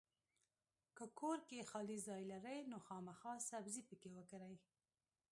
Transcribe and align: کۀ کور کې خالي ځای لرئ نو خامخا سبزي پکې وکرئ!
کۀ 0.97 1.05
کور 1.19 1.39
کې 1.47 1.67
خالي 1.69 1.97
ځای 2.07 2.21
لرئ 2.31 2.59
نو 2.71 2.77
خامخا 2.85 3.33
سبزي 3.49 3.81
پکې 3.89 4.09
وکرئ! 4.17 4.55